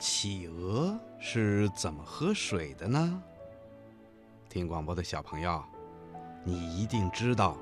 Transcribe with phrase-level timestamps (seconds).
[0.00, 3.22] 企鹅是怎么喝水的呢？
[4.48, 5.62] 听广播的小朋友，
[6.42, 7.54] 你一定知道，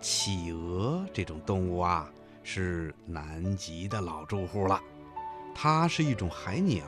[0.00, 2.08] 企鹅这种动物啊，
[2.44, 4.80] 是南极的老住户了。
[5.52, 6.86] 它是一种海鸟，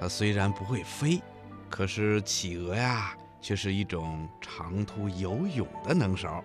[0.00, 1.20] 它虽然不会飞，
[1.68, 6.42] 可是企鹅呀，却是一种长途游泳的能手。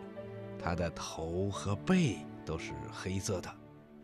[0.61, 3.49] 它的头和背都是黑色的。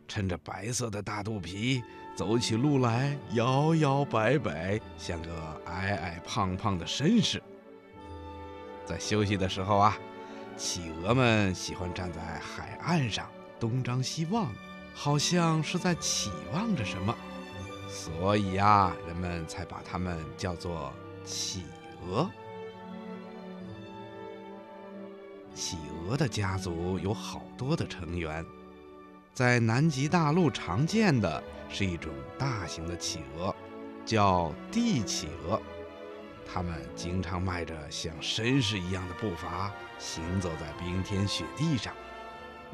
[0.10, 1.82] 撑着白色的大肚皮，
[2.16, 7.42] 走起路来摇摇摆摆，像个矮矮胖胖的绅士。
[8.84, 9.96] 在休息的时候啊，
[10.58, 14.52] 企鹅们喜欢站在海岸上东张西望，
[14.96, 17.16] 好像是在期望着什么，
[17.88, 20.92] 所以呀，人们才把它们叫做
[21.24, 21.66] 企
[22.02, 22.28] 鹅。
[25.54, 28.44] 企鹅的家族有好多的成员。
[29.40, 33.56] 在南极大陆常见的是一种大型的企鹅，
[34.06, 35.62] 叫帝企鹅。
[36.46, 41.94] 它们经常迈着像绅士一样的步伐行走在冰天雪地上。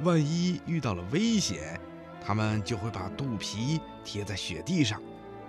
[0.02, 1.80] 万一遇到了危险，
[2.19, 5.00] 它们就会把肚皮贴在雪地上，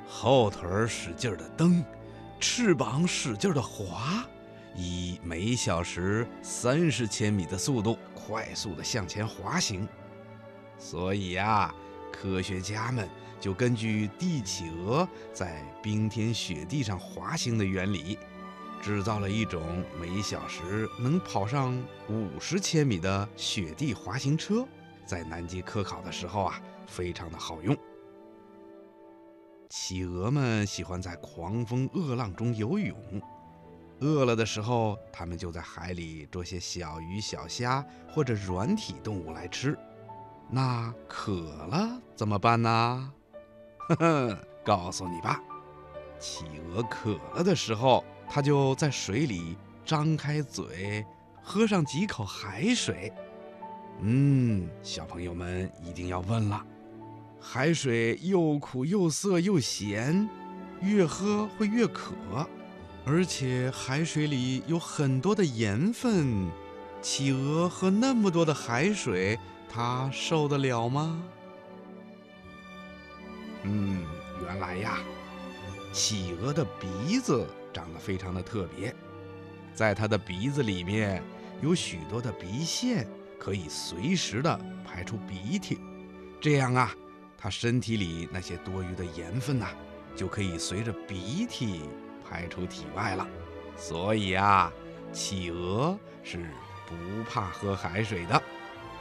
[0.06, 1.82] 后腿使劲的蹬，
[2.38, 4.22] 翅膀使劲的滑，
[4.74, 9.88] 以每小时三十千米的速度快速的向前滑行。
[10.78, 11.74] 所以呀，
[12.12, 13.08] 科学家们
[13.40, 18.18] 就根据地企鹅在冰天雪地上滑行的原理，
[18.82, 21.76] 制造了一种每小时能跑上
[22.08, 24.66] 五十千米的雪地滑行车，
[25.04, 27.76] 在南极科考的时候啊，非常的好用。
[29.70, 32.96] 企鹅们喜欢在狂风恶浪中游泳，
[33.98, 39.76] 饿了的时候，它们就在海里捉些小鱼小虾或者软体动物来吃。
[40.48, 43.12] 那渴了怎么办呢？
[43.88, 45.42] 呵呵，告诉你吧，
[46.18, 51.04] 企鹅渴了的时候，它就在水里张开嘴，
[51.42, 53.12] 喝上几口海水。
[54.00, 56.64] 嗯，小朋友们一定要问了：
[57.40, 60.28] 海水又苦又涩又咸，
[60.80, 62.14] 越喝会越渴，
[63.04, 66.48] 而且海水里有很多的盐分。
[67.02, 69.38] 企鹅喝那么多的海水。
[69.68, 71.22] 他受得了吗？
[73.62, 74.04] 嗯，
[74.42, 74.98] 原来呀，
[75.92, 78.94] 企鹅的鼻子长得非常的特别，
[79.74, 81.22] 在它的鼻子里面
[81.60, 83.06] 有许多的鼻腺，
[83.38, 85.78] 可以随时的排出鼻涕。
[86.40, 86.94] 这样啊，
[87.36, 89.66] 它身体里那些多余的盐分呐，
[90.14, 91.82] 就可以随着鼻涕
[92.28, 93.26] 排出体外了。
[93.76, 94.72] 所以啊，
[95.12, 96.48] 企鹅是
[96.86, 96.94] 不
[97.28, 98.42] 怕喝海水的。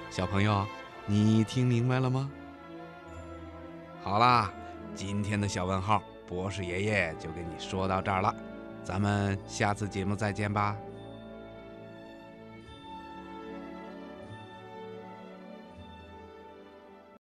[0.10, 0.66] 小朋友，
[1.06, 2.30] 你听明白了吗？
[4.02, 4.52] 好啦，
[4.94, 8.34] 今天的小问号，博士爷爷就跟你说到这儿了，
[8.84, 10.76] 咱们下次节目再见吧。